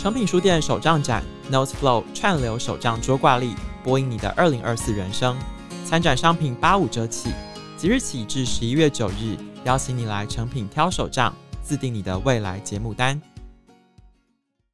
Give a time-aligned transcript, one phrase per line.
[0.00, 3.54] 诚品书店手账展，Noteflow 串流手账桌挂历，
[3.84, 5.38] 播映你的二零二四人生。
[5.84, 7.28] 参展商品八五折起，
[7.76, 9.36] 即日起至十一月九日，
[9.66, 13.20] 邀请你来诚品挑手账，自定你的未来节目单。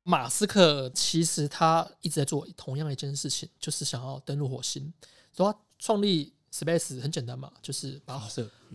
[0.04, 4.95] 马斯克其实他一直在做同样一件事情，就是想要登陆火星。
[5.37, 8.22] 说他创立 Space 很简单嘛，就是把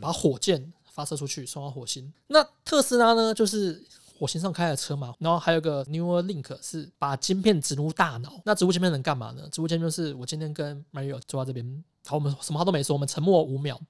[0.02, 2.12] 把火箭发射出去送到火星。
[2.28, 3.82] 那特斯拉呢，就是
[4.22, 5.16] 火星上开的车嘛。
[5.18, 8.40] 然后还有个 Neuralink 是把晶片植入大脑。
[8.46, 9.50] 那植入晶片能干嘛呢？
[9.52, 11.84] 植入晶片就是我今天跟 Mario 坐在这边。
[12.06, 13.82] 好，我们什么话都没说，我们沉默五秒。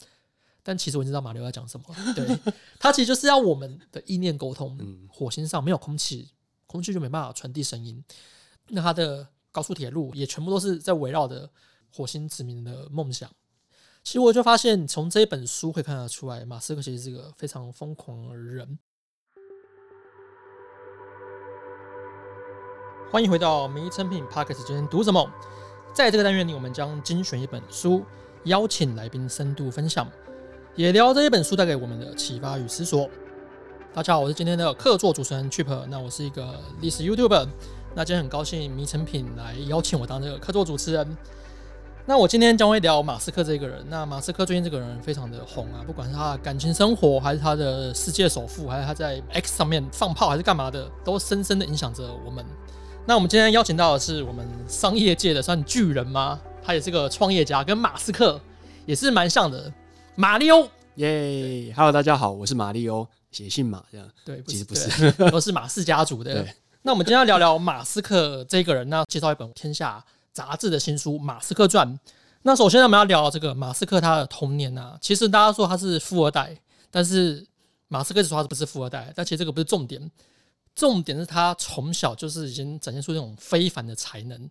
[0.64, 1.86] 但其实我知道马六要讲什么。
[2.16, 2.40] 对，
[2.80, 4.80] 他其实就是要我们的意念沟通。
[5.10, 6.30] 火星上没有空气，
[6.66, 8.02] 空气就没办法传递声音。
[8.70, 11.50] 那他的高速铁路也全部都是在围绕着
[11.94, 13.30] 火星殖民的梦想。
[14.02, 18.80] 其实我就发现，从这一本书可以看得出来，马斯克其实是个非常疯狂的人。
[23.12, 25.30] 欢迎回到迷成品 Podcast，今天读什么？
[25.94, 28.06] 在这个单元里，我们将精选一本书，
[28.46, 30.10] 邀请来宾深度分享，
[30.78, 33.10] 也聊这一本书带给我们的启发与思索。
[33.94, 37.50] 大家好，我是今天的客座主持人 Chip，那我是一个历史 YouTuber。
[37.94, 41.18] 那今天很高兴迷成品来邀请我当这个客座主持人。
[42.06, 43.86] 那我今天将会聊马斯克这个人。
[43.90, 52.46] 那马斯克最近这个人非常的红啊，不管是他的感情生活，还是他的世界首富，还是他在 X 上面放炮，还是干嘛的，都深深的影响着我们。
[53.08, 56.40] 那我们今天邀请到的是我们商业界的算巨人吗？
[56.64, 58.40] 他也是个创业家，跟马斯克
[58.86, 59.74] 也是蛮像的。
[60.16, 64.08] 马里欧，耶！Hello，大家好，我是马里欧，写信马这样。
[64.24, 66.32] 对，其实不是，都是马氏家族的。
[66.34, 66.54] 对。
[66.84, 71.88] 那我们今天要聊聊马斯克这个人，那介绍一本天下杂志的新书《马斯克传》。
[72.44, 74.96] 那首先，我们要聊这个马斯克他的童年啊。
[75.02, 76.56] 其实大家说他是富二代，
[76.92, 77.46] 但是
[77.88, 80.00] 马斯克说他不是富二代，但其实这个不是重点。
[80.76, 84.50] 重点是他从小就是已经展现出那种非凡的才能。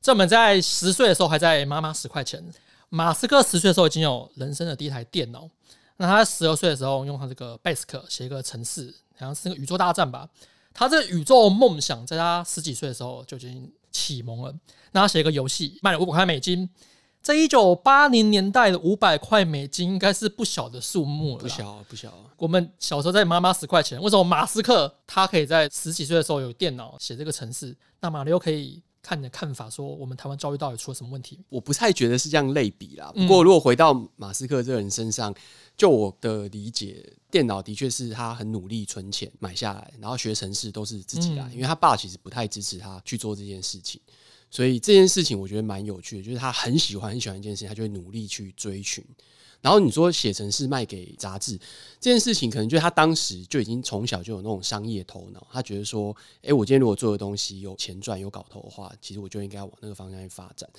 [0.00, 2.44] 在我们在十岁的时候还在妈妈十块钱，
[2.90, 5.48] 马斯克十岁的时候已经有人生的第一台电脑。
[5.96, 10.28] 那他十二岁的时候用他这个 Basic 写一个程式，好像是那个宇宙大战吧。
[10.72, 14.54] 他这个宇宙梦想在他十几岁的时候就已经启蒙了。
[14.92, 16.68] 那他写一个游戏卖了五百块美金。
[17.24, 22.12] 在一九八零年代的五百块美金应该是不小的数目了，不小不小。
[22.36, 27.74] 我们小时候在妈妈十块钱，为什么马斯克他可以在十几岁的时候有电脑写这个程式？
[28.00, 31.40] 那马里欧可以看你的看法，说我们台湾教育到底出了什么问题？
[31.48, 33.10] 我不太觉得是这样类比啦。
[33.16, 35.34] 不过如果回到马斯克这个人身上，
[35.78, 43.98] 就我的理解，电脑的确是他很努力存钱买下来，然后学程式都是自己来，因为他爸其实不太支持他去做这件事情。
[44.54, 49.04] 所以这件事情我觉得蛮有趣的，就是他很喜欢很喜欢一件事情，他就会努力去追寻。
[49.60, 51.58] 然后你说写成是卖给杂志
[51.98, 60.70] 这件事情，可能就是他当时就已经从小就有那种商业头脑，他觉得说，哎，我今天如果做的东西有钱赚有搞头的话，其实我就应该往那个方向去发展。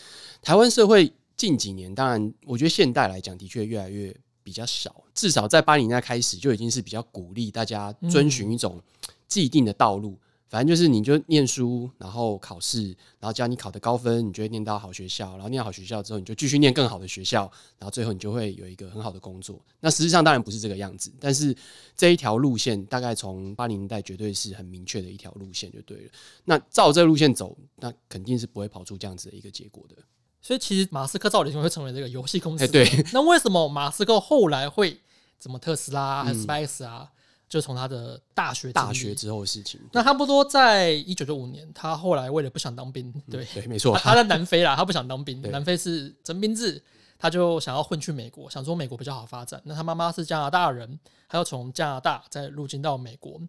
[0.42, 8.82] 台湾社会近几年，当然我觉得现代来讲的确越来越比较少，至少在八零年代开始就已经是比较鼓励大家遵循一种
[9.28, 10.18] 既定的道路。
[10.56, 12.88] 反正就是，你就念书，然后考试，
[13.20, 17.42] 然后只要你考得高分，你就会念到好学校，然后念好学校之后，你就继续念更好的学校，
[17.78, 19.60] 然后最后你就会有一个很好的工作。
[19.82, 21.54] 那实际上当然不是这个样子，但是
[21.98, 26.12] 这一条路线大概从八零年代绝对是很明确的一条路线就对了。
[26.46, 29.98] 那照这个路线走，那肯定是不会跑出这样子的一个结果的。
[30.42, 33.06] 所以其实马斯克照理说会成为这个游戏公司，欸，对。
[33.12, 35.02] 那为什么马斯克后来会
[35.38, 37.12] 怎么特斯拉还是 Space 啊？
[37.46, 46.84] 嗯就从他的大学大学之后的事情，那差不多在一九九五年，他后来为了不想当兵，对、嗯、对，没错，他在南非啦，他不想当兵，南非是征兵制，
[47.20, 49.62] 他就想要混去美国，想说美国比较好发展。
[49.64, 53.40] 那他妈妈是加拿大人，他要从加拿大再入境到美国。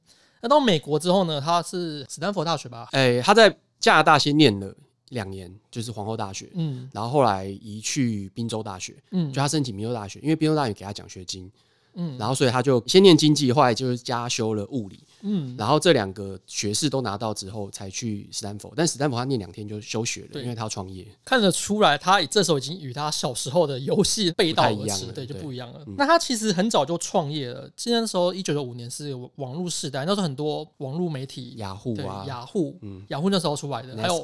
[0.42, 2.88] 那到美国之后呢，他是斯坦福大学吧？
[2.92, 3.48] 哎、欸，他在
[3.80, 4.72] 加拿大先念了
[5.08, 11.50] 两年，就是皇后大学，嗯，然后后来移去宾州大学，嗯，就他申请宾州大学，因为宾州大学给他奖学金。
[11.96, 15.00] 嗯，然后所以他就先念经济，后来就是加修了物理。
[15.22, 18.72] 嗯，然后这两个学士都拿到之后，才去史丹佛。
[18.76, 21.04] 但史丹佛他念两天就休学了，因为他要创业。
[21.24, 25.80] 看得出来，他这时候已经与他小时候的游戏背道而驰，对，就不一样了。
[25.96, 27.68] 那他其实很早就创业了。
[27.74, 34.22] 今天的时候，一九九五年是网络时代，那时候很多网络媒体，雅虎啊，雅虎，嗯，雅虎那时候出来的，还有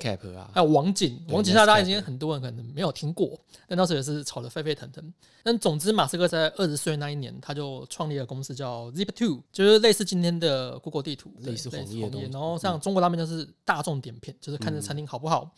[0.53, 3.37] 还有网景，网景大家已经很多人可能没有听过，
[3.67, 5.03] 但那时候也是炒得沸沸腾腾。
[5.43, 12.29] 但总之，马斯克在二十岁那一年，他就创立了公司叫 Zip Two，就是类似今天的 Google 地图，类似红叶。
[12.29, 15.51] 然后像中国那边就是大众点评，嗯、就是看这餐厅好不好。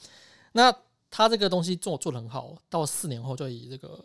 [0.52, 0.74] 那
[1.10, 4.04] 他这个东西做做的很好，到四年后就以这个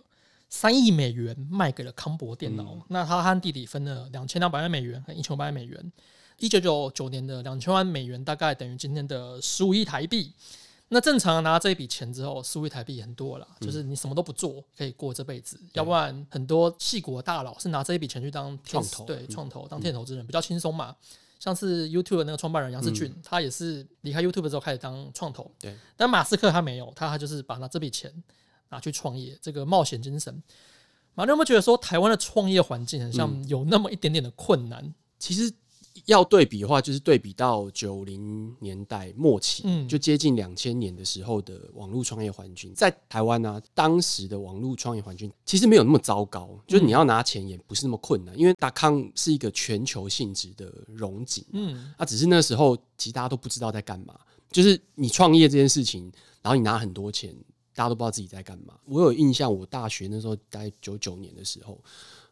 [0.50, 2.74] 三亿美元卖给了康柏电脑。
[2.74, 5.92] 嗯、那他和弟弟分了两千两百万美元和一千五百万美元。
[6.38, 10.34] 一九九九年的两千万美元，大概等于今天的十五亿台币。
[10.92, 15.62] 那正常拿这一笔钱之后，十五亿台币很多了，嗯、就是你什么都不做，可以过这辈子。
[15.74, 20.96] 要不然很多细国大佬是拿这一笔钱去当创投，对创投当天使投资人，嗯、比较轻松嘛。
[21.40, 25.50] 像是 YouTube 的那个创办人杨士俊，嗯、他也是离开 YouTube 之后开始当创投。
[25.60, 28.12] 对，但马斯克他没有，他他就是把他这笔钱
[28.70, 30.34] 拿去创业，这个冒险精神。
[31.14, 34.84] 马上有没有觉得说台湾的创业环境很像有那么一点点的困难？
[34.84, 35.54] 嗯、其实。
[36.06, 54.20] 要对比的话，就是对比到九零年代末期，嗯，就接近两千年的时候的网络创业环境，在台湾呢、啊，当时的网络创业环境其实没有那么糟糕，就是你要拿钱也不是那么困难，因为达康是一个全球性质的融景，嗯，啊只是那时候其实大家都不知道在干嘛，
[54.52, 56.12] 就是你创业这件事情，
[56.42, 57.36] 然后你拿很多钱，
[57.76, 58.74] 大家都不知道自己在干嘛。
[58.86, 61.80] 我有印象，我大学那时候大概九九年的时候。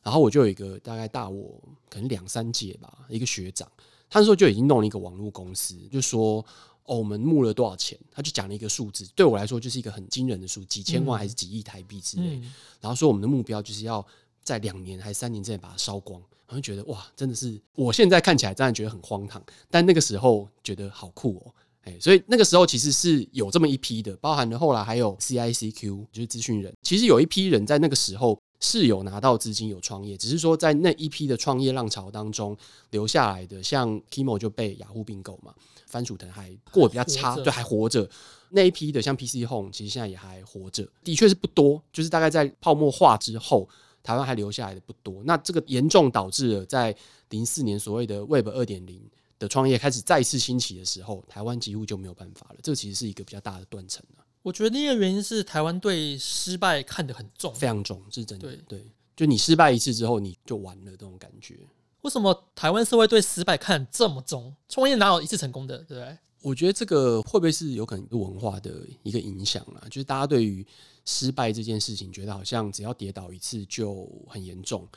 [0.07, 3.69] 然后我就有一个大概大我可能两三届吧，一个学长，
[4.09, 6.37] 他那时候就已经弄了一个网络公司，就说
[6.85, 12.37] 哦，我们募了多少钱，他就讲了一个数字，对我来说就是一个很惊人的数，几千万还是几亿台币之类。
[12.37, 14.05] 嗯、然后说我们的目标就是要
[14.45, 28.39] 在两年还是三年之内把它烧光，我就觉得哇，真的是我现在看起来真的觉得很荒唐，但那个时候觉得好酷哦，哎，所以那个时候其实是有这么一批的，包含了后来还有 CICQ 就是资讯人，其实有一批人在那个时候。
[28.59, 32.57] 是有拿到资金有创业，只是说在那一批的创业浪潮当中
[32.91, 35.53] 留下来的，像 Kimo 就被雅虎并购嘛，
[35.85, 38.09] 番薯藤还过得比较差，对，还活着。
[38.49, 43.67] 那一批的像 PC Home，其实现在也还活着，的确是不多，就是大概在泡沫化之后，
[44.01, 45.21] 台湾还留下来的不多。
[45.25, 46.95] 那这个严重导致了在
[47.29, 49.01] 零四年所谓的 Web 二点零
[49.37, 52.55] 的创业开始再次兴起的时候，台湾几乎就没有办法了。
[52.63, 54.03] 这其实是一个比较大的断层。
[54.47, 58.47] 我觉得第一个原因是台湾对失败看得很重，非常重，是真的。
[58.47, 61.59] 对对，就你失败一次之后，你就完了这种感觉。
[62.03, 64.55] 为什么台湾社会对失败看这么重？
[64.69, 66.17] 创业哪有一次成功的，对不对？
[66.41, 68.71] 我觉得这个会不会是有可能文化的
[69.03, 69.83] 一个影响啊？
[69.89, 70.65] 就是大家对于
[71.03, 74.87] 失败这件事情，觉得好像只要跌倒一次就很严重。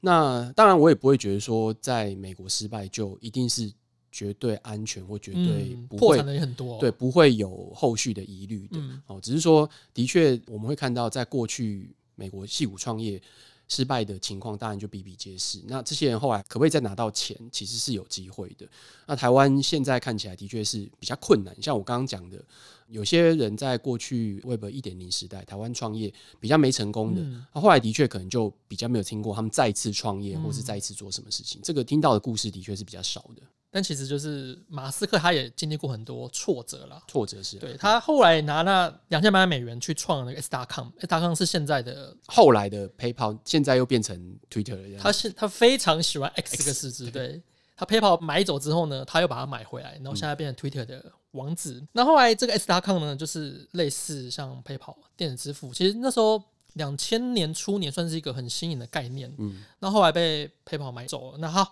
[0.00, 3.72] 那当然，我也不会觉得说在美国失败就一定是。
[4.12, 8.78] 绝对安全或绝对不会，破产的也很多，对，不会有后续的疑虑的。
[9.06, 13.20] 哦，只是说，的确我们会看到，在过去美国矽谷创业
[13.68, 15.62] 失败的情况，当然就比比皆是。
[15.66, 18.66] 那这些人后来可不可以再拿到钱，其实是有机会的。
[19.06, 21.54] 那台湾现在看起来的确是比较困难。
[21.62, 22.44] 像我刚刚讲的，
[22.88, 27.22] 有些人在过去 Web 一点零时代，台湾创业比较没成功的，
[27.54, 31.60] 那后来的确可能就比较没有听过他们再次创业，或是再一次做什么事情。
[31.62, 33.42] 这个听到的故事的确是比较少的。
[33.72, 37.00] 但其实就是马斯克，他也经历过很多挫折了。
[37.06, 44.98] 挫折是对他后来拿那两千八百美元去创那个 S.com，S.com 是现在的后来的 PayPal，现在又变成 Twitter 了。
[44.98, 47.40] 他是他非常喜欢 X 这个市值，对
[47.76, 51.80] 他 PayPal 买走之后呢，他又把它买回来，然后现在变成 Twitter 的王子。
[51.92, 59.32] 那、嗯、后来这个 S.com 呢，就是类似像 PayPal 电子支付，其实那时候两千年初年算是一个很新颖的概念。
[59.38, 61.70] 嗯，那后来被 PayPal 买走了，那他。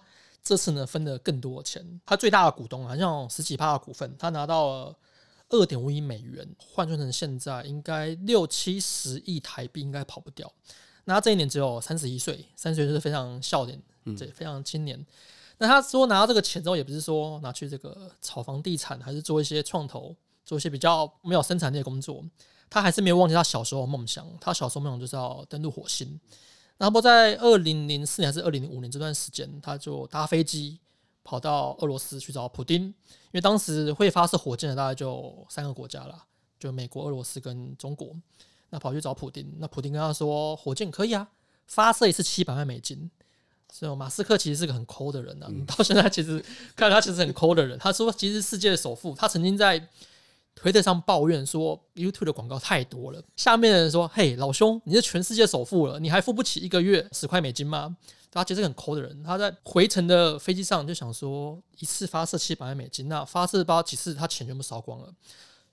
[0.48, 4.96] 这次呢，分了更多钱，他最大的股东好像十几趴的股份，他拿到了
[5.50, 10.50] 二点五亿美元，换算成现在应该六七十亿台币，应该跑不掉。
[11.04, 13.78] 那他这一年只有三十一岁，三十岁就是非常少年，
[14.16, 14.98] 对，非常青年。
[14.98, 15.06] 嗯、
[15.58, 20.16] 那他说拿到这个钱之后，也不是说拿去这个炒房地产，还是做一些创投，
[20.46, 22.24] 做一些比较没有生产力的工作，
[22.70, 24.26] 他还是没有忘记他小时候的梦想。
[24.40, 26.18] 他小时候梦想就是要登陆火星。
[26.78, 30.78] 然后在二零零四年还是二零零五年这段时间，他就搭飞机
[31.24, 32.94] 跑到俄罗斯去找普丁，因
[33.32, 36.24] 为当时会发射火箭的大概就三个国家了，
[36.58, 38.14] 就美国、俄罗斯跟中国。
[38.70, 41.28] 那跑去找普丁，那普丁跟他说：“火箭可以啊，
[41.66, 43.10] 发射一次七百万美金。”
[43.72, 46.44] 所以马斯克其实是个很抠的人啊，嗯、 到现在其实
[46.76, 47.78] 看他其实很抠的人。
[47.78, 49.88] 他说：“其实世界的首富，他曾经在。”
[50.58, 53.22] 推特上抱怨说，YouTube 的广告太多了。
[53.36, 57.96] 下面的人说：“嘿，老兄，你是全世界首富了，你还付不起一个月十块美金吗？”
[58.28, 65.06] 他其实很抠的人，他在回程的飞机上就想说，一次发射七百万美金，那发射包几次，他钱全部烧光了，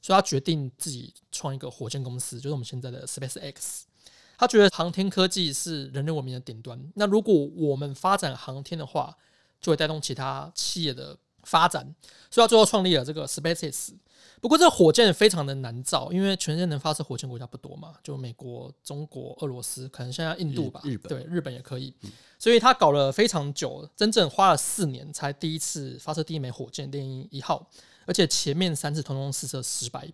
[0.02, 3.82] 所以他决定自己创一个火箭公司，就是我们现在的 SpaceX。
[4.38, 9.18] 他觉得航天科技是人类文明的顶端，那如果我们发展航天的话，
[9.60, 11.84] 就会带动其他企业的发展，
[12.30, 13.90] 所以他最后创立了这个 SpaceX。
[14.42, 21.94] 不过这个火箭非常的难造，因为全世界能发射火箭国家不多嘛，就美国、中国、俄罗斯，可能现在印度吧，日本对，日本也可以，
[22.38, 27.68] 所以他搞了非常久，真正花了四年才第一次发射第一枚火箭猎鹰一号，
[28.06, 30.08] 而且前面三次通通试射失败。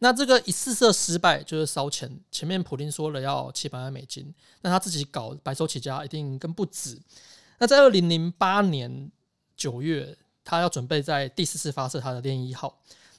[0.00, 7.00] 那这个一试射失败就是烧钱，前面普丁说了要七百万美金，那他自己搞白手起家一定更不止。
[7.58, 9.10] 那在二零零八年
[9.56, 10.16] 九月。
[10.50, 12.74] 他要准备在第四次发射他的猎鹰一号。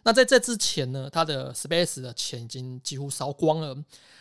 [0.09, 3.77] 那在这之前呢，他的 Space 的钱已经几乎烧光了。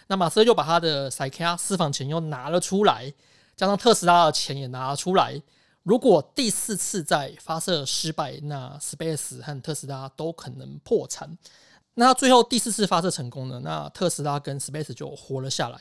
[0.08, 3.10] 那马斯克又把他的 Cycaa 私房钱又拿了出来，
[3.56, 5.42] 加上特斯拉的钱也拿了出来。
[5.84, 11.38] 如果第四次再发射失败，那 Space 和特斯拉都可能破产。
[11.94, 15.80] 那最后第四次发射成功了，那特斯拉跟 Space 就活了下来。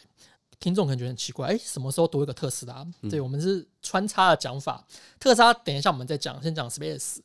[0.57, 2.87] 听众可能觉得很奇怪，哎，什么时候多一个特斯拉？
[3.01, 4.87] 嗯、对，我们是穿插的讲法。
[5.19, 7.17] 特斯拉等一下我们再讲，先讲 Space。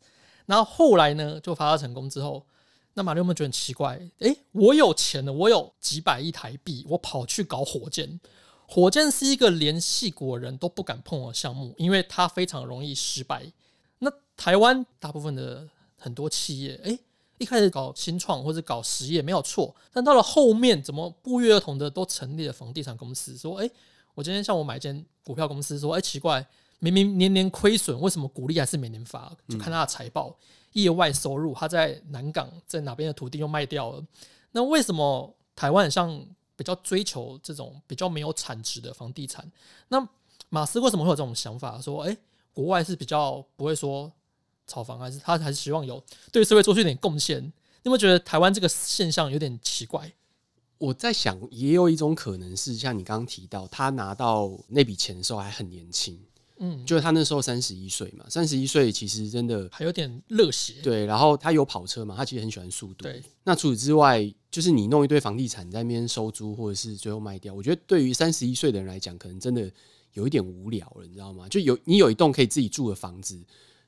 [0.47, 2.45] 然后后来呢，就发射成功之后，
[2.95, 4.01] 那马六有没有觉得很奇怪？
[4.19, 8.21] 哎，我有钱了，我有几百亿台币，我跑去搞火箭。
[8.67, 13.53] 火箭是一个连矽谷人都不敢碰的项目，因为它非常容易失败。
[13.99, 16.99] 那台湾大部分的很多企业，哎。
[17.39, 23.37] 一开始搞新创或者搞实业没有错，但到了后面怎么不约而同的都成立了房地产公司？
[23.37, 23.69] 说，哎，
[24.15, 26.47] 我今天向我买一间股票公司，说，哎，奇怪，
[26.79, 29.37] 明明年年亏损，为什么股利还是每年发？
[29.49, 30.39] 就看他的财报，
[30.73, 34.05] 业外收入，他在南港在哪边的土地又卖掉了？
[34.53, 36.25] 那为什么台湾像
[36.57, 39.51] 比较追求这种比较没有产值的房地产？
[39.89, 40.09] 那
[40.49, 41.81] 马斯为什么会有这种想法？
[41.81, 42.17] 说，哎，
[42.53, 44.13] 国外是比较不会说。
[44.65, 47.43] 炒房还是他还是希望有对社会做出一点贡献？
[47.43, 47.53] 你
[47.83, 50.11] 有没有觉得台湾这个现象有点奇怪？
[50.79, 56.19] 我在想，也有一种可能是像你刚刚提到，他拿到那笔钱的时候还很年轻，
[56.63, 60.75] 嗯，就是他那时候三十一岁嘛，三十一岁其实真的还有点热血。
[60.83, 63.03] 对，然后他有跑车嘛，他其实很喜欢速度。
[63.03, 69.71] 对，那除此之外，就是你弄一堆房地产在那边收租，或者是最后卖掉，我觉得对于三十一岁的人来讲，可能真的
[70.13, 71.49] 有一点无聊了，你知道吗？
[71.49, 73.39] 就有你有一栋可以自己住的房子。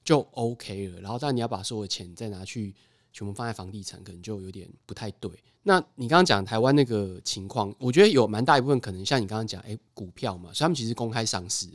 [0.04, 2.74] 就 OK 了，然后但你要把所有的钱再拿去
[3.10, 5.30] 全部放在房地产，可能就有点不太对。
[5.62, 11.68] 那你刚刚讲台湾那个情况，我觉得有蛮大一部分可能像你刚刚讲，哎，股票嘛，所以他们其实公开上市，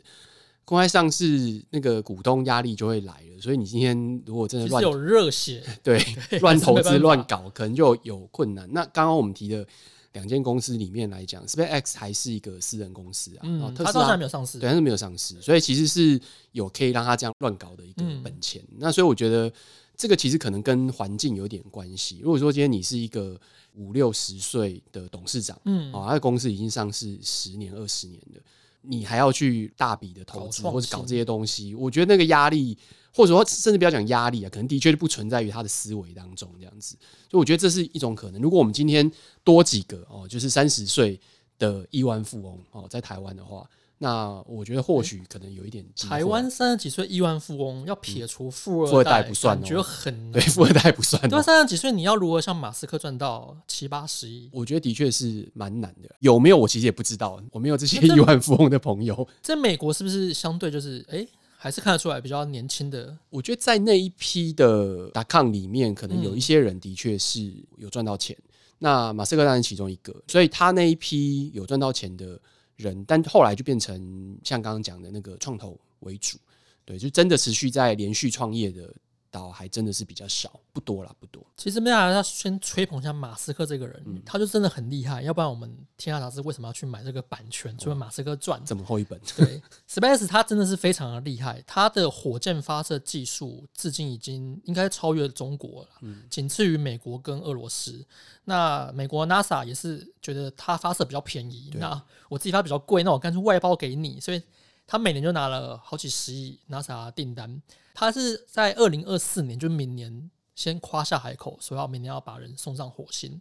[0.70, 3.42] 公开上市那个股东压力就会来了。
[3.42, 6.00] 所以你今天如果真的乱有热血， 对，
[6.42, 8.70] 乱投资乱搞，可能就有困难。
[8.72, 9.66] 那刚刚我们提的。
[10.14, 16.20] 两间公司里面来讲，SpaceX 还是一个私人公司啊，嗯，特斯拉它当然没有上市，对，它是没有上市，所以其实是
[16.52, 18.60] 有可以让它这样乱搞的一个本钱。
[18.72, 19.54] 嗯、那所以我觉得
[19.96, 22.18] 这个其实可能跟环境有点关系。
[22.24, 23.40] 如果说今天你是一个
[23.76, 28.42] 五六十岁的董事长，嗯，啊，他的公司已经上市十年、二十年了，
[28.82, 32.78] 你还要去大笔的投资或者搞这些东西，我觉得那个压力。
[33.12, 36.96] 或者说，甚至不要讲压力啊，可能的确就不存在于他的思维当中这样子。
[37.30, 38.40] 所以我觉得这是一种可能。
[38.40, 39.12] 如果我们今天
[39.44, 41.20] 多几个哦，就是三十岁
[41.58, 43.68] 的亿万富翁哦，在台湾的话，
[44.02, 46.10] 那我觉得或许可能有一点机会。
[46.10, 50.32] 台湾三十几岁亿万富翁要撇除富二代，富二代不算，觉得很难。
[50.32, 51.30] 对，富二代不算。
[51.30, 54.50] 对，三十几岁你要如何像马斯克赚到七八十亿？
[54.52, 56.10] 我觉得的确是蛮难的。
[56.20, 56.58] 有没有？
[56.58, 57.40] 我其实也不知道。
[57.52, 59.28] 我没有这些亿万富翁的朋友。
[59.44, 61.18] 在美国是不是相对就是哎？
[61.18, 61.30] 欸
[61.62, 63.18] 还是看得出来比较年轻的。
[63.30, 68.34] 我觉得在那一批的达康里面，可能有一些人的确是有赚到钱。
[68.40, 72.40] 嗯、那马斯克当然其中一个，所以他那一批有赚到钱的
[72.80, 76.38] 人，但后来就变成像刚刚讲的那个创投为主，
[76.86, 78.92] 对，就真的持续在连续创业的。
[79.32, 81.46] 倒还真的是比较少，不多了，不多。
[81.56, 85.22] 其实没有要先吹捧一下马斯克这个人，嗯、他就真的很厉害。
[85.22, 87.78] 要不然我们天下杂志为什么要去买这个版权？
[87.78, 91.62] 除了马斯克赚这么厚一本，对，Space 他真的是非常的厉害。
[91.68, 98.06] 他的火箭发射技术至今已经应该超越中国了，嗯，仅次于美国跟俄罗斯。
[98.46, 104.42] 那美国 NASA 也是觉得他发射比较便宜，那我自己发比较贵，那我干脆外包给你，所以
[104.90, 107.62] 他每年就拿了好几十亿 NASA 订单。
[107.94, 113.40] 他是在二零二四年，就明年先夸下海口，说要明年要把人送上火星。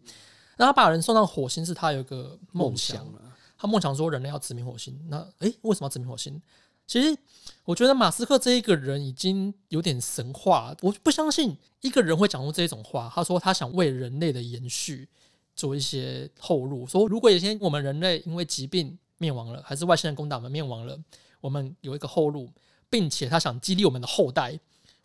[0.59, 3.07] 那他把人送上火星是他有一个梦想，
[3.57, 4.95] 他梦想说人类要殖民火星。
[5.09, 6.39] 那诶，为什么要殖民火星？
[6.87, 7.17] 其实
[7.65, 13.11] 我觉得马斯克这一个人已经有点神话，我不相信一个人会讲出这种话。
[13.15, 15.09] 他说他想为人类的延续
[15.55, 20.99] 做一些后路，说如果有一天我们人类因为疾病灭亡了，还是外星人攻打我们灭亡了，
[21.41, 22.51] 我们有一个后路。
[22.91, 24.59] 并且他想激励我们的后代，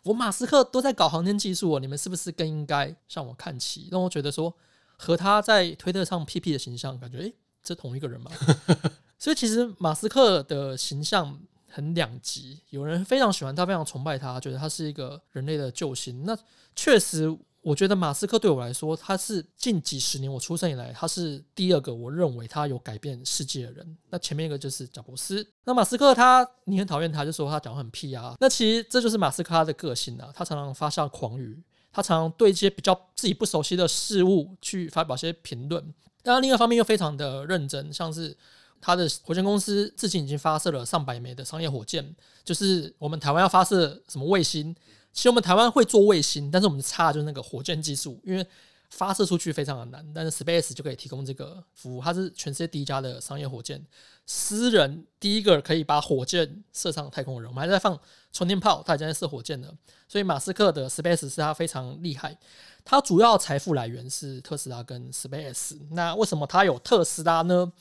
[0.04, 3.90] 我马斯克都在搞航天技术哦，你们是不是更应该向我看齐？
[3.92, 4.56] 让我觉得说
[4.96, 8.30] 和他在推特上 PP 的形象，感觉诶，这同一个人嘛？
[9.20, 11.38] 所以其实马斯克的形象
[11.68, 16.24] 很两极，有人非常喜欢他，非常崇拜他，觉得他是一个人类的救星。
[16.24, 16.34] 那
[16.74, 17.36] 确实。
[17.64, 23.96] 我觉得马斯克对我来说，他是近几十年我出生以来，他是第二个我认为他有改变世界的人。
[24.10, 25.44] 那前面一个就是贾伯斯。
[25.64, 28.34] 那马斯克他，你很讨厌他，就说他讲话很屁啊。
[28.38, 31.58] 那其实这就是马斯克他的个性啊，他常常发下狂语，
[31.90, 35.82] 他常常对一些比较自己不熟悉的事物去发表一些评论。
[36.22, 38.36] 当然，另一方面又非常的认真，像是
[38.78, 44.76] 他的火箭公司至今已经发射了上百枚的商业火箭，就是我们台湾要发射什么卫星。
[45.14, 48.44] 其实我们台湾会做卫星，但是我们差的就是那个火箭技术，因为
[48.90, 50.04] 发射出去非常的难。
[50.12, 53.82] 但是 Space 就可以提供这个服务，它是全世界第一家的商业火箭，
[54.26, 57.48] 私人第一个可以把火箭射上太空的人。
[57.48, 57.98] 我们还在放
[58.32, 59.72] 充电炮，他已经在射火箭了。
[60.08, 62.36] 所以马斯克的 Space 是他非常厉害。
[62.84, 65.78] 他主要财富来源是特斯拉跟 Space。
[65.92, 67.72] 那为什么他有特斯拉呢？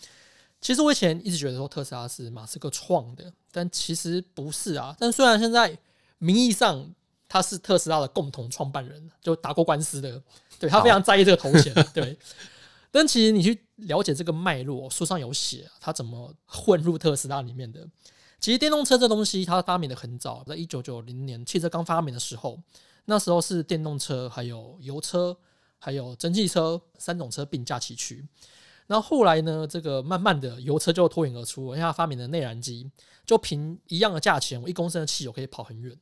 [0.62, 4.96] 其实我以前一直觉得说特斯拉是马斯克创的，但其实不是啊。
[5.00, 5.78] 但虽然现在
[6.20, 6.94] 名义上
[7.34, 10.22] 他是特斯拉的共同创办人，就打过官司的，
[10.60, 12.16] 对，他非常在意这个头衔， 对。
[12.92, 17.88] 但其实你去了解这个脉络，书上有写他怎么混入特斯拉里面的。
[18.40, 22.60] 其实电动车这东西，它发明的很早，在一九九零年汽车刚发明的时候，
[23.06, 25.36] 那时候是电动车、还有油车、
[25.80, 28.24] 还有蒸汽车三种车并驾齐驱。
[28.86, 32.88] 然后后来呢，这个慢慢的油车就脱颖而出，因为它发明的内燃机，
[33.26, 35.98] 就凭一样的价钱，我一公升的汽油可以跑很远。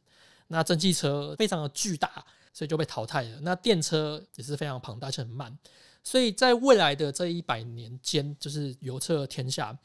[0.52, 3.40] 那蒸汽车非常的巨大，所以就被淘汰了。
[3.42, 5.58] 那电车也是非常庞大，且很慢。
[6.04, 9.78] 所以在未来的这一百年间，就是油车天下。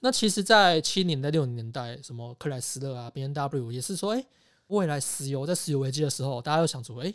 [0.00, 4.24] 那其实，在七零年代、六零年代，什么克莱斯勒啊、B N W 也是说，哎，
[4.68, 7.12] 未来石油在石油危机的时候，大家又想说，哎，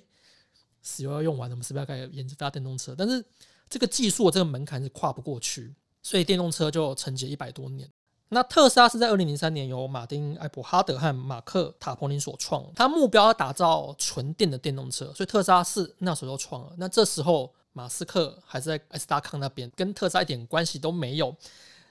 [0.81, 2.95] 石油要用完了，我们是不是要开始研发电动车？
[2.97, 3.23] 但是
[3.69, 7.89] 这个技术这个门槛是跨不过去，所以电动车就沉寂一百多年。
[8.29, 16.71] 那特斯拉是在二零零三年由马丁·艾伯哈德和马克·塔普林所创，他目标要打造纯电的电动车，所以特斯拉是那时候创了。
[16.77, 21.35] 那这时候马斯克还是在 S 大康那边，跟特斯拉一点关系都没有。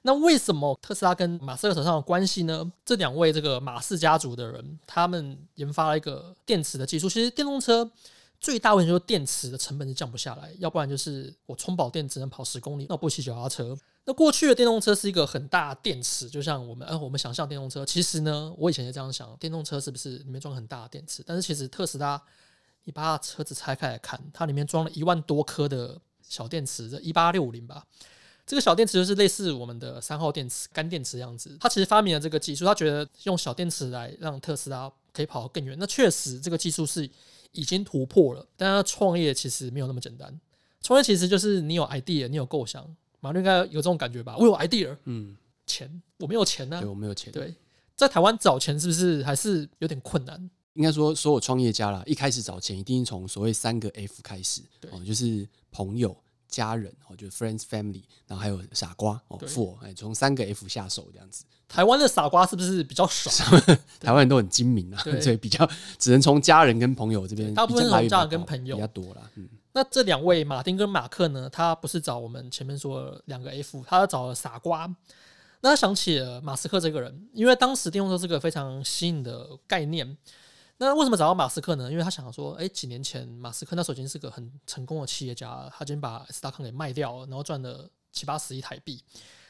[0.02, 2.70] 那为什么特斯拉跟马斯克手上的关系呢？
[2.84, 7.08] 这两位这个马氏家族的人，他们研发了一个电池的技术。
[7.08, 7.90] 其实电动车。
[8.40, 13.76] 最大问题就是电池的成本是降不下来，要不然就是我充饱电只能跑十公里，那不骑脚踏车。
[14.04, 21.22] 那过去的电动车是一个很大电池，就像我们，呃，我们想象电动车，其实呢，我以前也这样想，电动车是不是里面装很大的电池？
[21.26, 22.22] 但是其实特斯拉，
[22.84, 27.84] 你把它车子拆开来看，它里面装了一万多颗的小电池，这一八六五零吧。
[28.46, 31.54] 这个小电池就是类似我们的三号电池、干电池样子。
[31.60, 35.76] 他其实发明了这个技术，他觉得用小电池来让特斯拉可以跑得更远。
[35.78, 37.10] 那确实，这个技术是。
[37.58, 40.40] 已经突破了，但他创业其实没有那么简单。
[40.80, 42.88] 创业其实就是你有 idea，你有构想，
[43.20, 44.36] 马律应该有这种感觉吧？
[44.38, 47.32] 我有 idea，嗯，钱我没有钱呢、啊，对，我没有钱。
[47.32, 47.54] 对，
[47.96, 50.50] 在台湾找钱是不是还是有点困难？
[50.74, 56.16] 应该说，所有创业家啦，一开始找钱一定从所谓三个 F 开始，哦，就是朋友。
[56.48, 61.44] 家人哦，就是 friends family，然后还有傻瓜哦，fool，哎，从三个 F 下手这样子。
[61.68, 63.30] 台湾的傻瓜是不是比较少？
[64.00, 67.52] 台湾人都很精明啊， 所以比较只能从家人跟朋友这边。
[67.52, 69.30] 大部分从家人跟朋友比较多了。
[69.34, 71.48] 嗯，那这两位马丁跟马克呢？
[71.50, 74.92] 他不是找我们前面说的两个 F，他找了傻瓜。
[75.60, 80.16] 那他想起了马斯克这个人，因为当时电动车是个非常新颖的概念。
[80.78, 81.90] 那为什么找到马斯克呢？
[81.90, 89.02] 因为他想说，哎，几年前马斯克那时候已经是个很成功的企业家，他已经把 S 大康给卖掉了，然后赚了七八十亿台币。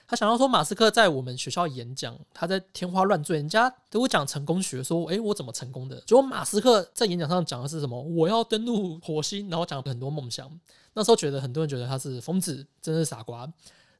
[0.09, 6.01] 他想要说，马斯克在我们学校演讲，他在天花乱坠，人家都讲成功学，说，哎，我怎么成功的？
[6.07, 8.01] 结果马斯克在演讲上讲的是什么？
[8.01, 10.51] 我要登陆火星，然后讲了很多梦想。
[10.94, 13.47] 那时候觉得很多人觉得他是疯子，真是傻瓜。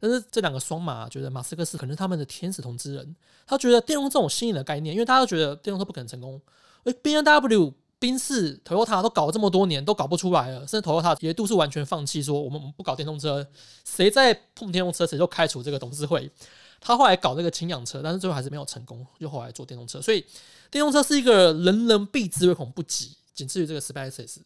[0.01, 3.15] 但是这两个双马觉得马斯克是可能他们的天使投资人，
[3.47, 6.41] 他觉得电动这种新颖的概念，因为大家都觉得电动车不可能成功。
[6.85, 10.67] 诶，B M W、宾士、Toyota 都搞了这么多年，都搞不出来了。
[10.67, 13.47] 甚至 Toyota 也都是完全放弃，说我们不搞电动车。
[13.85, 16.31] 谁在碰电动车，谁就开除这个董事会。
[16.81, 20.01] 他后来搞这个氢氧车，但是最后还是没有成功，就后来做电动车。
[20.01, 20.25] 所以
[20.71, 24.37] 电动车是一个人人避之唯恐不及，仅次于这个 SpaceX，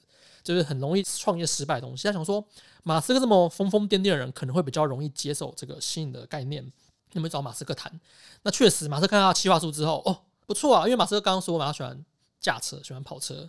[0.43, 2.09] 就是很容易创业失败的东西。
[2.09, 2.43] 他想说，
[2.85, 6.67] 马斯克这么疯疯癫癫的人，可能会比较容易接受这个新的概念。
[7.12, 8.01] 那么找马斯克谈，
[8.45, 12.03] 那确实，马斯克看到他企划书之后，哦，不错啊，因为马斯克刚刚说马他喜欢。
[12.42, 13.48] 驾车喜欢跑车，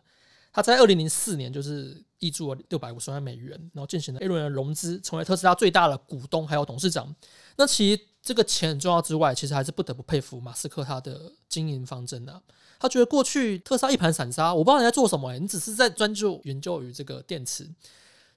[0.54, 7.14] 他在二零零四年就是挹注了六百五十万美元，然后进行了 A 轮的融资，成为特斯拉最大的股东还有董事长。
[7.58, 12.40] 那其实这个钱很重要之外，其实还是不得不佩服马斯克他的经营方针啊。
[12.80, 17.68] 他觉得过去特斯拉一盘散沙，我不知道你在做什么、欸，你只是在专注研究于这个电池。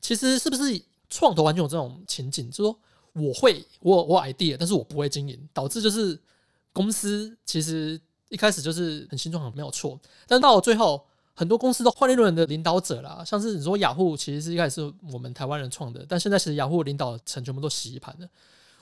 [0.01, 2.81] 其实是不是创投完全有这种情景，就是说
[3.13, 6.19] 我会我我 idea，但是我不会经营，导致就是
[6.73, 8.01] 公司其实。
[8.29, 13.23] 一开始就是很新创，很没有错，但到了最后，很多公司都换一轮的领导者啦。
[13.25, 18.29] 像是你说雅虎，其实是一开始是我们台湾人创的，但现在其实雅虎领导层全部都洗一盘了。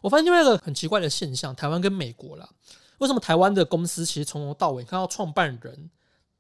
[0.01, 2.49] 我发现另外一个很奇怪的现象，台湾跟美国啦，
[2.99, 5.91] 为什么台湾的公司其实从头到尾看到创办人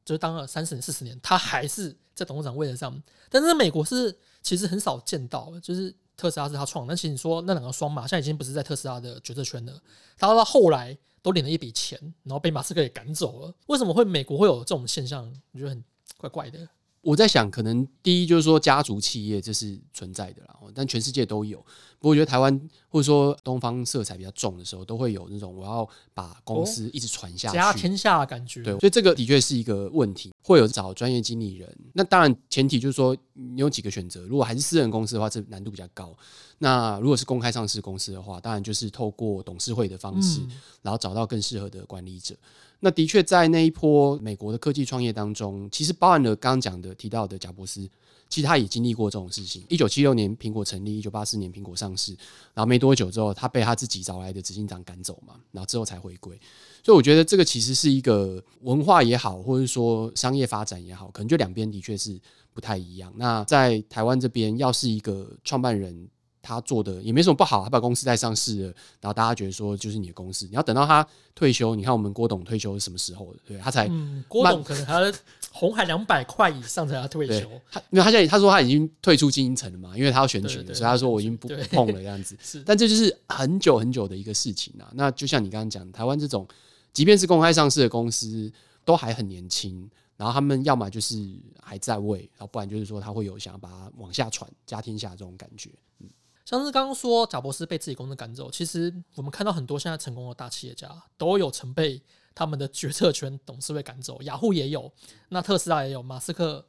[0.04, 9.80] 就是当了三十年、四十年，他还是在董事长位置上，但是在美国是其实很少见到，就是特斯拉是他创，但其实你说那两个双马现在已经不是在特斯拉的决策圈了，
[10.16, 10.96] 他到后来。
[11.24, 13.54] 都领了一笔钱，然后被马斯克给赶走了。
[13.68, 15.24] 为什么会美国会有这种现象？
[15.52, 15.82] 我觉得很
[16.18, 16.68] 怪怪的。
[17.00, 21.58] 我在想，可能第一就是说家族企业这是存在的啦，但全世界都有。
[21.98, 28.62] 不过我觉得台湾或者说东方色彩比较重的时候，都会有那种我要把公司一直传下去，家天下的感觉。
[28.62, 31.68] 对，所以这个的确是一个问题，会有找专业经理人。
[31.94, 36.16] 那当然前提就是说你有几个选择，如果还是私人公司的话，这难度比较高。
[36.58, 40.50] 那如果是公开上市公司的话，当然就是透过董事会的方式，嗯、
[40.82, 42.36] 然后找到更适合的管理者。
[42.78, 47.90] 那的确，在那一波美国的科技创业当中，其实包含了刚刚讲的提到的贾伯斯，
[48.34, 49.64] 其实他也经历过这种事情。
[49.68, 52.10] 一九七六年苹果成立，一九八四年苹果上市，
[52.52, 56.36] 然后没多久之后，他被他自己找来的执行长赶走嘛，然后之后才回归。
[56.82, 62.20] 所以我觉得这个其实是一个文化也好，或者说商业发展也好，可能就两边的确是
[62.52, 63.12] 不太一样。
[63.14, 66.08] 那在台湾这边，要是一个创办人。
[66.44, 71.74] 他做的也没什么不好，他把公司带上市了，然后大家觉得说就是你的公司，你要等到他退休。
[71.74, 73.38] 你看我们郭董退休是什么时候的？
[73.46, 75.12] 对，他才、嗯、郭董可能还要
[75.50, 77.48] 红海两百块以上才要退休。
[77.70, 82.36] 他因为他现在他说他已经退出经营层了嘛，因为他要选举了，所以他说我已经不碰了这样子。
[82.42, 84.90] 是，但这就是很久很久的一个事情啊。
[84.94, 86.46] 那就像你刚刚讲，台湾这种
[86.92, 88.52] 即便是公开上市的公司，
[88.84, 91.16] 都还很年轻，然后他们要么就是
[91.62, 95.70] 还在位，然后不然就是说他会有想要把它往下传，家天下这种感觉。
[96.00, 96.08] 嗯。
[96.44, 102.02] 像是刚刚说贾伯斯被自己公司赶走，其实我们看到很多现在成功的大企业家都有曾被
[102.34, 104.92] 他们的决策权董事会赶走，雅虎也有，
[105.30, 106.66] 那特斯拉也有，马斯克、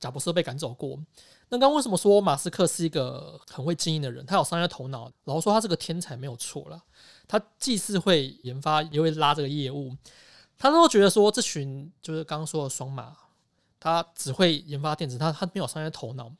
[0.00, 0.98] 贾伯斯被赶走过。
[1.50, 4.24] 那刚刚为什么说马斯克是一个很会经营的人？
[4.26, 6.82] 他有商业头脑，然后说他是个天才没有错了。
[7.26, 9.96] 他既是会研发，也会拉这个业务。
[10.58, 13.16] 他都觉得说这群就是刚刚说的双马，
[13.80, 16.30] 他只会研发电子，他他没有商业头脑，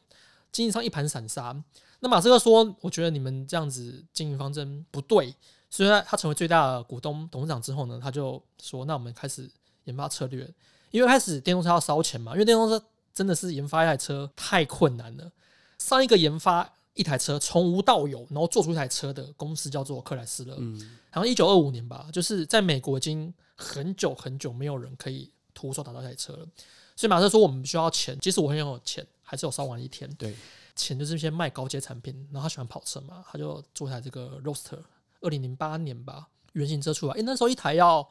[0.52, 1.56] 经营上一盘散沙。
[2.00, 5.34] 那马斯克说：“我觉得你们这样子经营方针不对，
[5.68, 9.50] 所以他成为最大的股东董事长之后呢，他就说：那我们开始
[9.84, 10.48] 研发策略，
[10.92, 12.80] 因为开始电动车要烧钱嘛，因为电动车
[13.12, 15.32] 真的是研发一台车太困难了。
[15.78, 20.78] 上一个研发一台车从无到有，然后做出一台车的公司叫做克莱斯勒，嗯，
[21.11, 26.46] 好像一九二五年吧，就是在美国已经很久很久没有人可以徒手打造一台车了。
[26.94, 30.08] 所以马斯克说：我们需要钱，即使我很有钱，还是有烧完一天。
[30.14, 30.34] 对。”
[30.78, 34.78] 钱就是一些卖高阶产品，然后他喜欢跑车嘛，他就做台这个 Roadster，
[35.20, 38.08] 二零零八年吧，原型车出来，诶，那时候一台要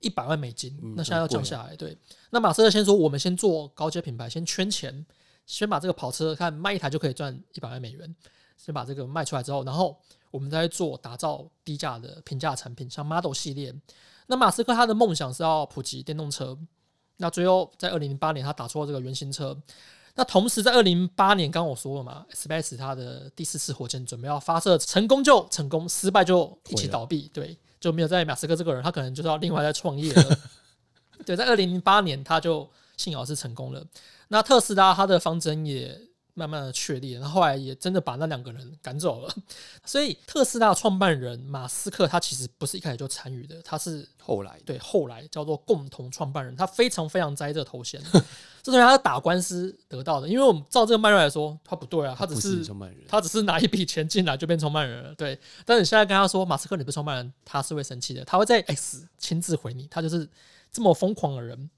[0.00, 1.96] 一百万美金，那现在要降下来，对。
[2.28, 5.06] 那马斯克先说，我们先做高阶品牌，先圈钱，
[5.46, 8.14] 先把这个跑车看卖一台就可以赚一百万美元，
[8.58, 9.98] 先把这个卖出来之后，然后
[10.30, 13.74] 我们再做打造低价的平价产品，像 Model 系列。
[14.26, 16.58] 那马斯克他的梦想是要普及电动车，
[17.16, 19.58] 那最后在二零零八年他打出了这个原型车。
[20.14, 30.38] 那同时，在二零零八年，刚刚我说了嘛，SpaceX 它的第四次火箭准备要发射，成功就成功，失败就一起倒闭，对，就没有在马斯克这个人，他可能就是要另外再 创业了。
[31.24, 33.84] 对，在二零零八年，他就幸好是成功了。
[34.28, 36.00] 那特斯拉它的方针也。
[36.40, 39.34] 慢慢的确立，然后后来也真的把那两个人赶走了。
[39.84, 48.00] 所以特斯拉创办人马斯克他其实不是一开始就参与的，他是后来对后来叫做共同创办人，他非常非常在意这个头衔，
[48.62, 50.28] 这是他打官司得到的。
[50.28, 52.64] 因为我们照这个脉络来说，他不对啊，他只是
[53.06, 55.38] 他只是拿一笔钱进来就变创办人了，对。
[55.66, 60.28] 但是你现在跟他说马斯克你不是创办人，他是会生气的，他会在 X 亲自回你，他就是
[60.72, 61.68] 这么疯狂的人。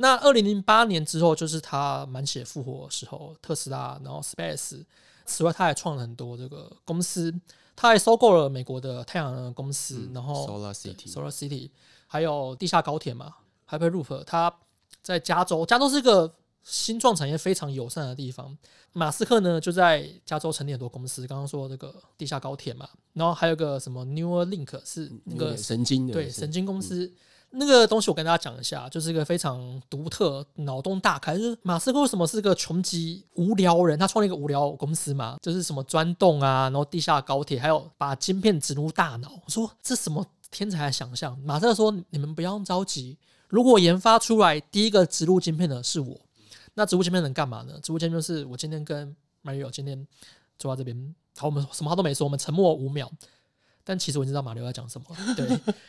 [0.00, 4.84] 那二零零八年之后，就是他满血复活的时候，特斯拉，然后 Space。
[5.26, 7.34] 此外，他还创了很多这个公司，
[7.74, 11.68] 他还收购了美国的太阳能公司，嗯、然后 Solar City、Solar City，
[12.06, 13.34] 还有地下高铁嘛
[13.68, 14.22] ，Hyperloop。
[14.24, 14.54] 他
[15.02, 16.32] 在加州，加州是一个
[16.62, 18.56] 新创产业非常友善的地方。
[18.92, 27.04] 马斯克呢，就在加州成立很多公司，刚刚说这个地下高铁嘛，然后还有个什么 Neuralink 是那个神经的对神经公司。
[27.04, 27.16] 嗯
[27.50, 31.36] 那个东西我跟大家讲一下，就是一个非常独特、脑洞大开。
[31.36, 33.98] 就是马斯克为什么是个穷极无聊人？
[33.98, 39.30] 他创立一个无聊公司嘛，就是什么钻洞啊，然后地下高铁，还有把晶片植入大脑。
[39.44, 41.38] 我说这什么天才的想象？
[41.40, 43.16] 马斯克说：“你们不要着急，
[43.48, 46.20] 如果研发出来第一个植入晶片的是我，
[46.74, 47.80] 那植入晶片能干嘛呢？
[47.82, 50.06] 植入晶片就是我今天跟 Mario 今天
[50.58, 53.10] 坐在这边，好，我们什么话都没说，我们沉默五秒。”
[53.88, 55.48] 但其实我知道马六要讲什么， 对，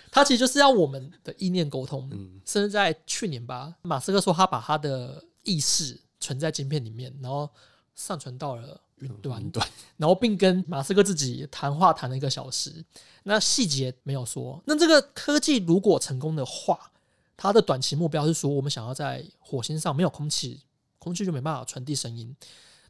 [0.09, 2.09] 他其实就是要我们的意念沟通。
[2.45, 7.49] 甚至在去年吧，马斯克说他把他的意识存在晶片里面，然后
[7.95, 9.51] 上传到了云端，
[9.97, 12.85] 然后并跟马斯克自己谈话谈了一个小时。
[13.23, 14.63] 那细节没有说。
[14.65, 16.93] 那这个科技如果成功的话，
[17.35, 20.62] 它的短期目标是说，我们想要在火星上没有空气，
[20.99, 22.33] 空气就没办法传递声音，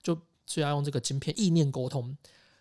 [0.04, 2.16] 就就要用这个晶片意念沟通。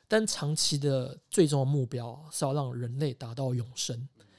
[0.08, 3.94] 但长期的最终的目标是要让人类达到永生，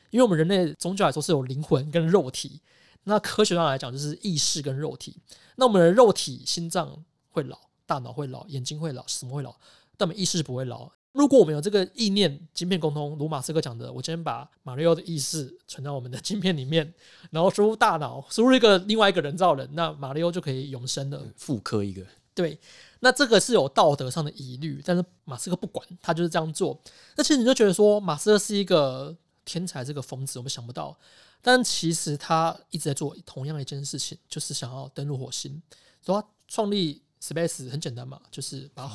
[0.09, 2.59] 因为我们人类终究来说是有灵魂跟肉体，
[3.03, 5.15] 那科学上来讲，就是意识跟肉体。
[5.55, 9.55] 那我们的肉体、心脏会老，大脑会老，眼睛会老，什么会老？
[9.95, 10.91] 但我们意识不会老。
[11.11, 16.93] 如果我们有这个意念，晶片沟通，如马斯克讲的，我今天把马里奥的意识存到我们的晶片里面，
[17.31, 22.05] 然后输入大脑，输入一个另外一个人造人，那马里奥就可以永生了，复刻一个。
[22.35, 22.57] 对，
[22.99, 26.79] 那这个是有道德上的疑虑，但是马斯克不管，他就是这样做。
[27.15, 30.97] 那其实你就觉得说，马斯克是一个天才，是个疯子，我们想不到。
[31.41, 35.61] 但其实他一直在做同样一件事情，就是想要登陆火星。
[36.01, 38.91] 所以他创立 Space 很简单嘛，就是把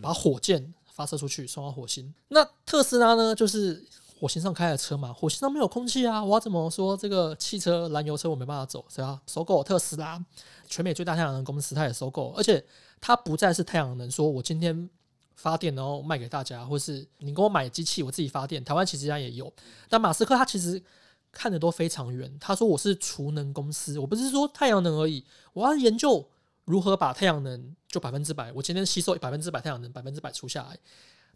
[0.00, 0.74] 把火箭。
[0.96, 2.10] 发射出去送到火星。
[2.28, 3.34] 那特斯拉呢？
[3.34, 3.84] 就是
[4.18, 8.84] 火星上开的车嘛，火星上没有空气啊，我要怎么说这个汽车燃油车我没办法走？
[8.88, 9.20] 是吧？
[9.26, 10.24] 收购特斯拉，
[10.68, 12.64] 全美最大太阳能公司，它也收购，而且
[13.00, 14.88] 它不再是太阳能，说我今天
[15.34, 18.64] 发电然后卖给大家，或是你给我买机器，我自己发电。
[18.64, 19.52] 台湾其实家也有，
[19.88, 20.82] 但马斯克他其实
[21.30, 22.34] 看得都非常远。
[22.40, 26.28] 他说我是储能公司，我不是说太阳能而已，我要研究。
[26.64, 28.50] 如何把太阳能就百分之百？
[28.52, 30.76] 我今天吸收百分之百太阳能，百分之百除下来。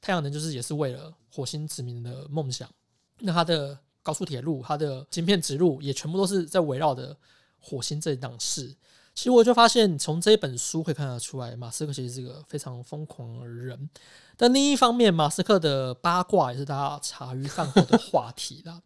[0.00, 2.68] 太阳能就是也是为了火星殖民的梦想。
[3.18, 7.16] 那它的高速铁路、它的芯片植入也全部都是在围绕着
[7.58, 8.74] 火星这一档事。
[9.14, 13.90] 其实我就发现，从这一本书可以看得出来，马斯克其实是个非常疯狂的人。
[14.36, 18.80] 但另一方面，马斯克的八卦也是大家茶余饭后的话题啦。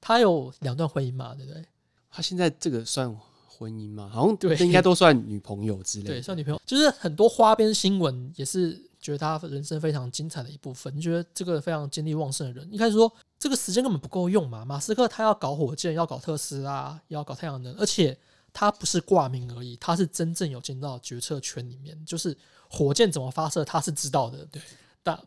[0.00, 1.64] 他有两段婚姻嘛，对不对？
[2.10, 3.18] 他现在这个算。
[3.60, 6.14] 婚姻吗，好像对，应该都算女朋友之类的。
[6.14, 10.94] 对，算女朋友，就是很多花边新闻也是觉得他人生非常精彩的一部分。
[10.94, 14.64] 你觉得这个非常精力旺盛的人，一开始说这个时间根本不够用嘛？
[14.64, 18.16] 马斯克他要搞火箭，要搞特斯拉，要搞太阳能，而且
[18.52, 21.98] 他不是挂名而已，他是真正有进到决策圈里面。
[22.04, 22.36] 就是
[22.68, 24.44] 火箭怎么发射，他是知道的。
[24.52, 24.60] 对，
[25.02, 25.18] 但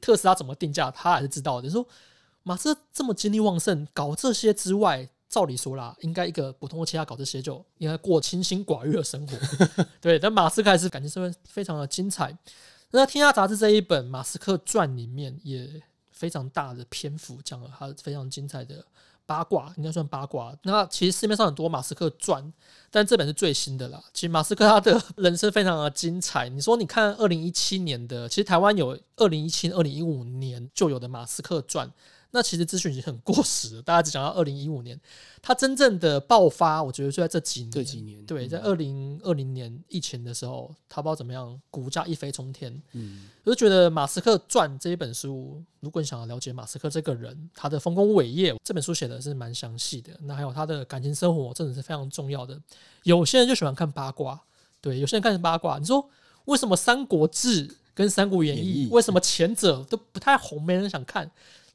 [0.00, 1.66] 特斯拉怎么定价，他还是知道的。
[1.66, 1.86] 你说
[2.42, 5.08] 马斯克这么精力旺盛，搞这些之外。
[5.32, 9.34] 照理说啦，应该一个普通的企业家搞这些就应该过清心寡欲的生活，
[9.98, 10.18] 对。
[10.18, 12.36] 但马斯克还是感情生活非常的精彩。
[12.94, 18.84] 那《天下杂志》这一本《马斯克传》里面也非常大的篇幅讲了他非常精彩的
[19.24, 20.54] 八卦，应该算八卦。
[20.64, 22.52] 那其实市面上很多马斯克传，
[22.90, 24.02] 但这本是最新的啦。
[24.12, 26.50] 其实马斯克他的人生非常的精彩。
[26.50, 31.90] 你说你看二零一七年的，其实台湾有二零一七、二零一五年就有的马斯克传。
[32.34, 34.98] 那其实资讯已经很过时了，大家只讲到二零一五年，
[35.42, 37.70] 它真正的爆发，我觉得就在这几年。
[37.70, 42.82] 这几年，对，在二零二零年疫情的时候，他不知道怎么样，股价一飞冲天。
[42.92, 50.18] 嗯，我就觉得《马斯克传》这一本书，如果你想要了解马斯克这个人，他的丰功伟业，这本书写的是蛮详细的。
[50.22, 52.58] 那还有他的感情生活，真的是非常重要的。
[53.02, 54.40] 有些人就喜欢看八卦，
[54.80, 55.78] 对，有些人看八卦。
[55.78, 56.08] 你说
[56.46, 61.30] 为什么《三国志》跟《三国演义》，为什么前者都不太红，没人想看？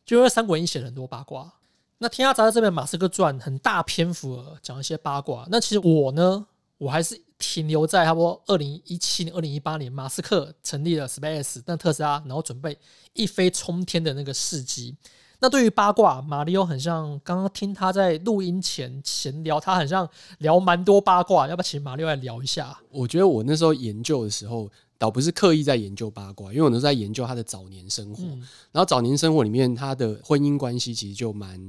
[0.08, 1.52] 就因为《三国演义》写了很多八卦，
[1.98, 5.46] 那《天下杂志》这边《马斯克传》很大篇幅讲一些八卦。
[5.52, 12.78] 那其实我呢，我还是停留在差不多二零一七年、二零一八年，马斯克成立了 Space，那特斯拉，然后准备
[13.15, 14.96] 一飞冲天的那个事迹。
[15.39, 22.80] 那对于八卦，马里奥很像刚刚听他在录音前闲聊，他很像聊蛮多八卦，要不要请马里奥来聊一下？
[22.91, 24.72] 我觉得我那时候研究的时候。
[24.98, 28.24] 倒不是刻意在研究八卦，因为我都在研究他的早年生活。
[28.24, 28.40] 嗯、
[28.72, 31.60] 然后早年生活里面，他的婚姻关系其实就蛮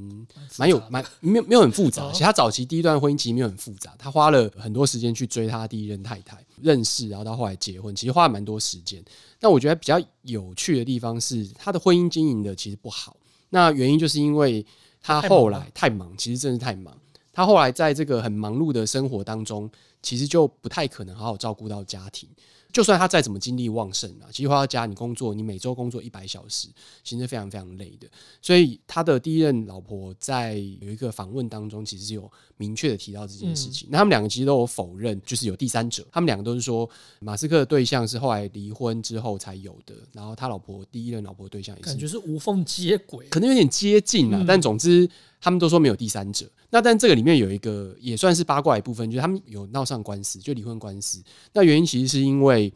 [0.56, 2.10] 蛮有蛮没有没有很复杂。
[2.12, 9.04] 其实他早期第一段婚姻其实没有很复杂，他花了很多时间去追他第一任太太，认识，然后到后来结婚，其实花了蛮多时间。
[9.40, 13.16] 那我觉得比较有趣的地方是，他的婚姻经营的其实不好。
[13.50, 14.64] 那原因就是因为
[15.00, 16.96] 他后来太忙，其实真的是太忙。
[17.32, 19.70] 他后来在这个很忙碌的生活当中，
[20.02, 22.28] 其实就不太可能好好照顾到家庭。
[22.72, 26.68] 就算他再怎么精力旺盛啊，其实回到家你工作，你每周工作一百小时，
[27.02, 28.06] 其实是非常非常累的。
[28.42, 33.88] 所以他的第一任老婆在有一个访问当中，其实是有明确的提到这件事情。
[33.90, 36.06] 那他们两个其实都有否认，就是有第三者。
[36.12, 36.88] 他们两个都是说，
[37.20, 39.94] 马斯克的对象是后来离婚之后才有的。
[40.12, 44.44] 然后他老婆第一任老婆的对象也是，感觉是无缝接轨，可能有点接近啊。
[44.46, 45.08] 但总之，
[45.40, 46.46] 他们都说没有第三者。
[46.70, 51.22] 那但这个里面有一个也算是八卦一部分，就是他们有闹上官司，就离婚官司。
[51.54, 52.67] 那原因其实是因为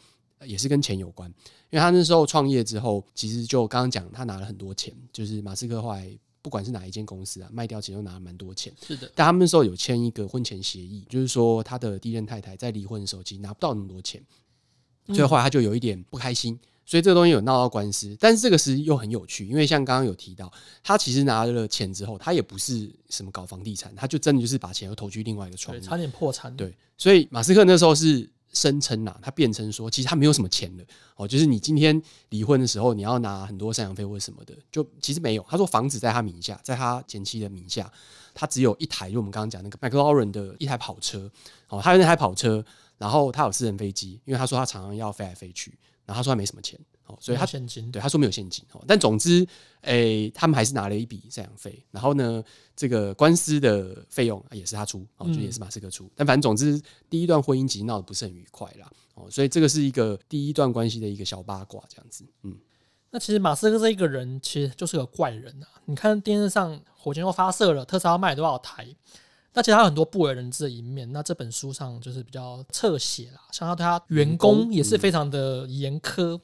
[0.47, 1.29] 也是跟钱有关，
[1.71, 8.73] 因为他那时候创业之后，其实就刚刚讲他拿了很多钱，就是马斯克后来不管是哪一间公司啊，卖掉钱都拿了蛮多钱。
[8.87, 14.23] 是的，但他们那时候有签一个婚前协议，就是说他的第一任太太在离婚的时候其实拿不到那么多钱，
[15.07, 16.59] 所以后来他就有一点不开心。
[16.85, 20.53] 所以这个东西有闹到官司，但是这个是又很有趣，因为像刚刚有提到，
[20.83, 26.55] 他其实拿了钱之后，他也不是什么搞房地产，他就真的就是把钱又投去另外一个创业，差点破产。
[26.57, 30.85] 对，所以马斯克那时候是声称呐，他辩称说，其实他没有什么钱的
[31.17, 35.47] 哦，就是你今天离婚的时候，你要拿很多赡养费或者什么的，就其实没有。
[35.49, 37.91] 他说房子在他名下，在他前妻的名下，
[38.35, 41.31] 他只有一台，就我们刚刚讲那个 McLaren 的一台跑车
[41.69, 42.65] 哦，他有那台跑车，
[42.99, 46.79] 然后他有私人飞机，因为他说他常常要飞来飞去，然后他说他没什么钱。
[47.21, 49.47] 所以他现金，对他说没有现金哦，但总之，
[49.83, 52.43] 诶、欸，他们还是拿了一笔赡养费，然后呢，
[52.75, 62.57] 这个官司的费用也是他出哦，就也是马斯克出，嗯、但反正总之，第一段婚姻其实闹得不是很愉快啦哦，所以这个是一个第一段关系的一个小八卦这样子，嗯，
[63.11, 68.87] 那其实马斯克这一个人其实就是个怪人啊，你看电视上火箭又发射了，特斯拉卖了多少台？
[69.55, 76.41] 那其实他有很多不为人知的一面，那这本书上就是比较侧写啦，像他对他员工也是非常的严苛。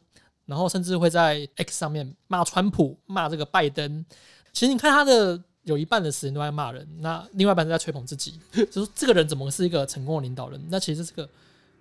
[0.48, 4.04] 然后甚至会在 X 上面骂川普，骂这个拜登。
[4.52, 8.40] 其实你看他的有一半的时间都在骂人，那另外一半是在吹捧自己，
[8.72, 10.58] 就说这个人怎么是一个成功的领导人？
[10.70, 11.28] 那其实是个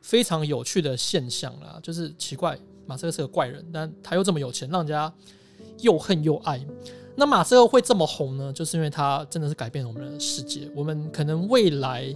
[0.01, 5.11] 非常有趣的现象啦，就是奇怪，马斯克是个怪人，但他又这么有钱，让人家
[5.79, 6.63] 又恨又爱。
[7.15, 8.51] 那马斯克会这么红呢？
[8.53, 10.69] 就是因为他真的是改变了我们的世界。
[10.75, 12.13] 我们可能未来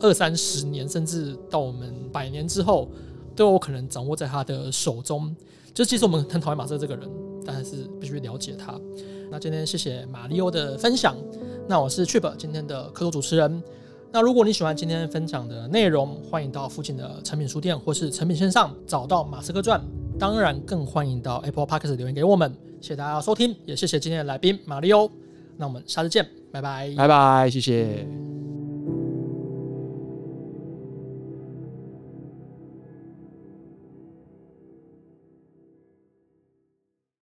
[0.00, 2.90] 二三十年，甚至到我们百年之后，
[3.34, 5.34] 都有可能掌握在他的手中。
[5.74, 7.10] 就其实我们很讨厌马斯克这个人，
[7.44, 8.80] 但还是必须了解他。
[9.28, 11.16] 那今天谢谢马里欧的分享。
[11.66, 13.60] 那我是 Trip 今天的客座主持人。
[14.12, 19.80] 那如果你喜欢今天分享的内容，欢迎到附近的诚品书店或是诚品线上找到《马斯克传》。
[20.16, 22.54] 当然，更欢迎到 Apple Podcast 留言给我们。
[22.80, 25.10] 谢谢大家收听，也谢谢今天的来宾马里欧。
[25.56, 28.33] 那我们下次见，拜拜，拜拜，谢谢。